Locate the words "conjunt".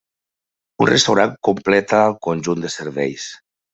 2.29-2.65